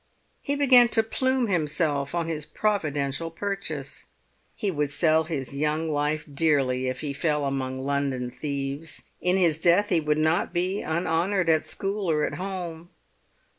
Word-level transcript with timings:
He 0.41 0.55
began 0.55 0.87
to 0.97 1.03
plume 1.03 1.45
himself 1.45 2.15
on 2.15 2.25
his 2.25 2.43
providential 2.47 3.29
purchase. 3.29 4.05
He 4.55 4.71
would 4.71 4.89
sell 4.89 5.25
his 5.25 5.53
young 5.53 5.91
life 5.91 6.25
dearly 6.33 6.87
if 6.87 7.01
he 7.01 7.13
fell 7.13 7.45
among 7.45 7.77
London 7.77 8.31
thieves; 8.31 9.03
in 9.21 9.37
his 9.37 9.59
death 9.59 9.89
he 9.89 9.99
would 9.99 10.17
not 10.17 10.53
be 10.53 10.81
unhonoured 10.81 11.49
at 11.49 11.65
school 11.65 12.09
or 12.09 12.25
at 12.25 12.33
home. 12.39 12.89